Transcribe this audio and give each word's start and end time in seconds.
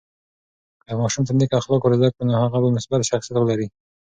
که 0.85 0.93
ماشوم 1.01 1.23
ته 1.27 1.33
نیک 1.33 1.51
اخلاق 1.59 1.81
ورزده 1.83 2.09
کړو، 2.13 2.27
نو 2.29 2.33
هغه 2.43 2.57
به 2.63 2.69
مثبت 2.77 3.01
شخصیت 3.11 3.37
ولري. 3.39 3.67